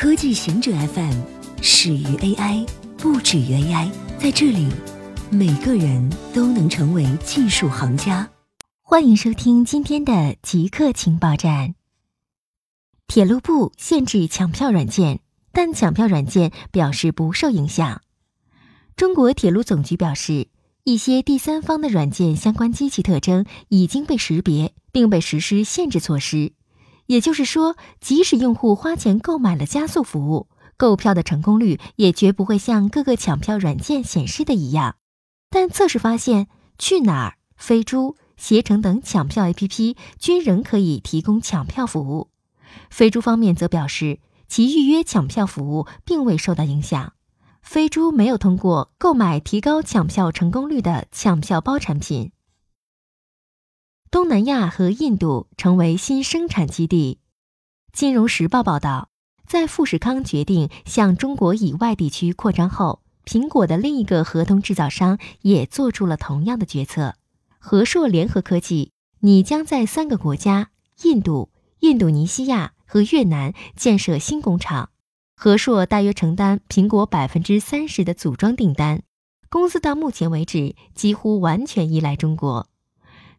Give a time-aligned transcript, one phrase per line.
[0.00, 1.12] 科技行者 FM
[1.60, 2.66] 始于 AI，
[2.96, 3.90] 不止于 AI。
[4.18, 4.66] 在这里，
[5.30, 8.26] 每个人都能成为技术行家。
[8.80, 11.74] 欢迎收听今天的极客情报站。
[13.08, 15.20] 铁路部限制抢票软件，
[15.52, 18.00] 但抢票软件表示不受影响。
[18.96, 20.48] 中国铁路总局表示，
[20.84, 26.52] 一些第三方的软件相关机器特征已经被识别，并被实施限制措施。
[27.10, 34.94] 也就是说，即使用户花钱购买了加速服务，购票的成功率也绝不会像各个抢票软件显示的一样。
[35.50, 36.46] 但测试发现，
[36.78, 42.28] 去哪儿、飞猪、携程等抢票 APP 均仍可以提供抢票服务。
[42.90, 47.14] 飞猪方面则表示，其预约抢票服务并未受到影响。
[47.60, 52.30] 飞猪没有通过购买提高抢票成功率的抢票包产品。
[54.12, 57.20] 东南亚和印度成为新生产基地。
[57.92, 59.08] 金融时报报道，
[59.46, 67.14] 在富士康决定向中国以外地区扩张后，苹果的另一个合同制造商也做出了同样的决策。
[67.60, 70.70] 和硕联合科技你将在三个国家——
[71.04, 74.90] 印度、印度尼西亚和越南建设新工厂。
[75.36, 79.04] 和硕大约承担苹果百分之三十的组装订单。
[79.48, 82.68] 公司到目前为止几乎完全依赖中国。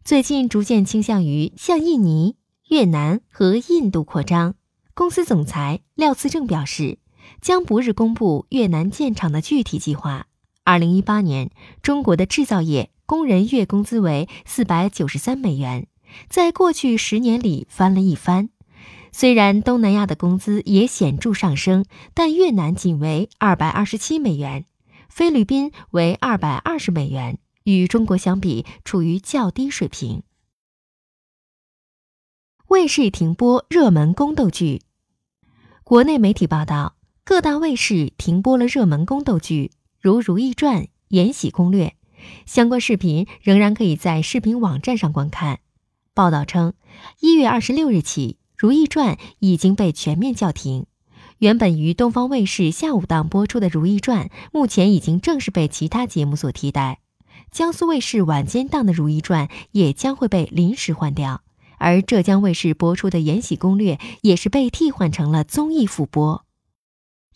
[0.04, 2.34] 最近逐渐倾向于向印尼、
[2.68, 4.56] 越南和印度扩张。
[4.94, 6.98] 公司总裁廖思正表示，
[7.40, 10.26] 将不日公布越南建厂的具体计划。
[10.64, 11.50] 二零一八年，
[11.82, 15.86] 中国的制造业工人月工资为四百九十三美元，
[16.28, 18.48] 在过去十年里翻了一番。
[19.12, 24.64] 虽然东南亚的工资也显著上升，但越南仅为二百二十七美元，
[25.08, 27.38] 菲律宾为二百二十美元。
[27.64, 30.22] 与中国相比，处于较低水平。
[32.68, 34.80] 卫视停播热门宫斗剧，
[35.84, 41.88] 国内媒体报道，各大卫视停播了热门宫斗剧，如《如懿传》《延禧攻略》，
[42.46, 45.60] 相关视频仍然可以在视频网站上观看。
[46.14, 46.72] 报道称，
[47.20, 50.86] 一月二十六日起，《如懿传》已经被全面叫停。
[51.38, 57.01] 原本于东方卫视下午档播出的《如懿传》，目前已经正式被其他节目所替代。
[57.52, 61.42] 江苏卫视晚间档的《如懿传》也将会被临时换掉，
[61.76, 66.46] 而浙江卫视播出的《延禧攻略》也是被替换成了综艺复播。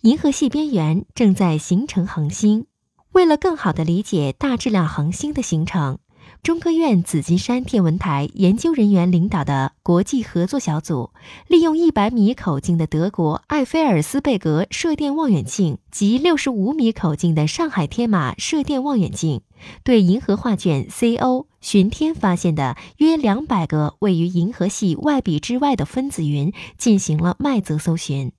[0.01, 2.65] 银河系边缘正在形成恒星，
[3.13, 5.99] 为了更好地理解大质量恒星的形成。
[6.43, 11.11] 中科院紫金山天文台研究人员领导的国际合作小组，
[11.49, 19.41] 利用100米口径的德国艾菲尔斯贝格射电望远镜及65米口径的上海天马射电望远镜，
[19.83, 28.31] 对银河画卷 CO 巡天发现的约200个位于银河系外壁之外的分子云进行了麦泽搜寻。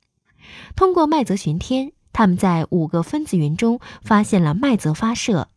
[0.77, 5.49] 通过麦泽巡天，他们在五个分子云中发现了麦泽发射。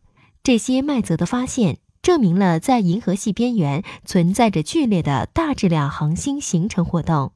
[0.43, 1.77] 这些麦泽的发现。
[2.01, 7.33] 证明了在银河系边缘存在着剧烈的大质量恒星形成活动。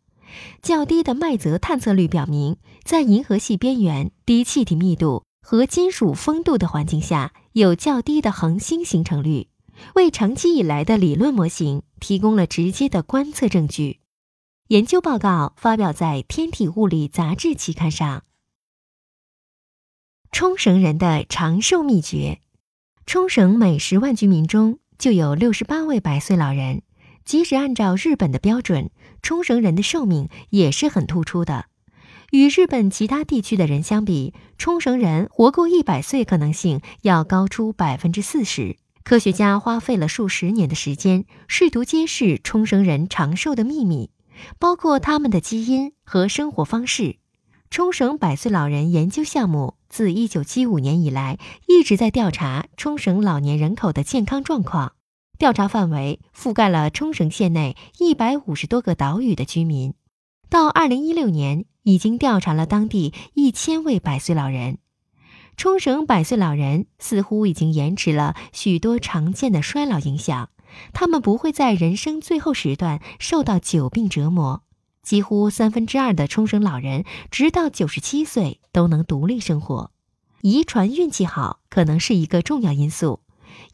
[0.62, 9.48] 较低的麦泽探测率表明，在银河系边缘低气体密度和金属丰度的环境下，有较低的恒星形成率，
[9.94, 14.00] 为长期以来的理论模型提供了直接的观测证据。
[14.70, 18.24] 研究报告发表在《天体物理》杂志期刊上。
[20.32, 22.42] 冲绳人的长寿秘诀。
[23.06, 26.82] 冲绳每十万居民中就有六十八位百岁老人，
[27.24, 28.90] 即使按照日本的标准，
[29.22, 31.66] 冲绳人的寿命也是很突出的。
[32.32, 38.78] 与日本其他地区的人相比，冲绳人活过一百岁可能性要高出百分之四十。
[39.04, 44.10] 科学家花费了数十年的时间，试图揭示冲绳人长寿的秘密，
[44.58, 47.18] 包括他们的基因和生活方式。
[47.70, 51.38] 冲绳百岁老人研究项目自1975年以来
[51.68, 54.94] 一直在调查冲绳老年人口的健康状况，
[55.38, 59.94] 调查范围覆盖了冲绳县内150多个岛屿的居民。
[60.50, 64.78] 到2016年，已经调查了当地1000位百岁老人。
[65.58, 70.50] 冲绳百岁老人似乎已经延迟了许多常见的衰老影响，
[70.94, 74.64] 他们不会在人生最后时段受到久病折磨。
[75.06, 79.92] 几乎三分之二的冲绳老人直到九十七岁都能独立生活，
[80.42, 83.22] 遗传运气好可能是一个重要因素。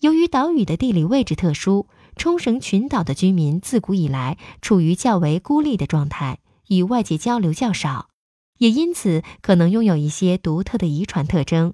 [0.01, 1.87] 由于岛屿的地理位置特殊，
[2.17, 8.09] 冲绳群岛的居民自古以来处于较为孤立的状态，与外界交流较少，
[8.57, 11.73] 也因此可能拥有一些独特的遗传特征。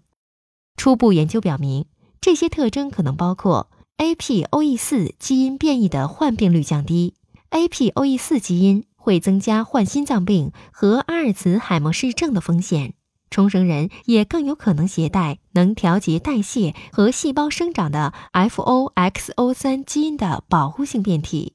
[0.77, 1.87] 初步研究表明，
[2.21, 7.15] 这些特征可能包括 APOE4 基因变异的患病率降低
[7.49, 8.85] ，APOE4 基因。
[9.07, 12.93] 会增加患心脏病和阿尔茨海默氏症的风险。
[13.29, 21.53] 重生人也更有可能携带能调节代谢和细胞生长的 FOXO3 基因的保护性变体。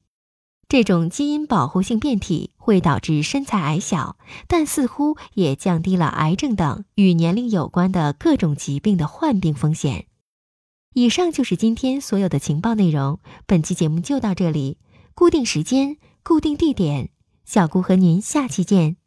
[0.67, 4.17] 这种基因保护性变体会导致身材矮小，
[4.47, 10.07] 但似乎也降低了癌症等与年龄有关的各种疾病的患病风险。
[10.95, 13.19] 以上就是今天所有的情报内容。
[13.45, 14.79] 本期节目就到这里，
[15.13, 17.09] 固定时间，固定地点，
[17.45, 19.02] 小姑和您下期见。